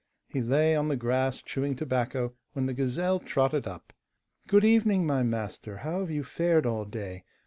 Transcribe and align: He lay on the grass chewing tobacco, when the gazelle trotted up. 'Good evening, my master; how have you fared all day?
He 0.27 0.41
lay 0.41 0.75
on 0.75 0.87
the 0.87 0.95
grass 0.95 1.43
chewing 1.43 1.75
tobacco, 1.75 2.33
when 2.53 2.65
the 2.65 2.73
gazelle 2.73 3.19
trotted 3.19 3.67
up. 3.67 3.93
'Good 4.47 4.63
evening, 4.63 5.05
my 5.05 5.21
master; 5.21 5.77
how 5.77 5.99
have 5.99 6.09
you 6.09 6.23
fared 6.23 6.65
all 6.65 6.85
day? 6.85 7.23